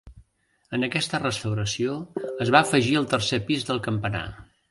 En 0.77 0.85
aquesta 0.87 1.19
restauració 1.23 1.99
es 2.47 2.53
va 2.57 2.63
afegir 2.67 2.97
el 3.01 3.07
tercer 3.13 3.41
pis 3.51 3.67
del 3.71 3.83
campanar. 3.91 4.27